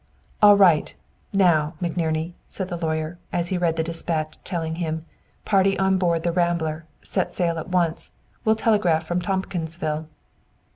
[0.41, 0.95] "All right,
[1.31, 5.05] now, McNerney!" said the lawyer, as he read the dispatch telling him:
[5.45, 8.13] "Party on board the 'Rambler.' Set sail at once.
[8.43, 10.07] Will telegraph from Tompkinsville."